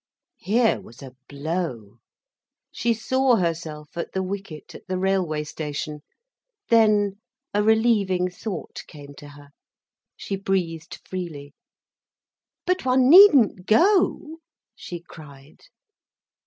[0.39, 1.99] Here was a blow.
[2.71, 6.01] She saw herself at the wicket, at the railway station.
[6.69, 7.19] Then
[7.53, 9.49] a relieving thought came to her.
[10.17, 11.53] She breathed freely.
[12.65, 14.39] "But one needn't go,"
[14.75, 15.61] she cried.